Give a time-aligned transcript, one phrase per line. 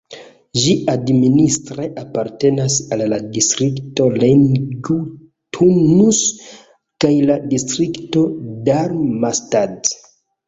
[0.59, 6.21] Ĝi administre apartenas al la distrikto Rheingau-Taunus
[7.05, 9.93] kaj la distriktaro Darmstadt.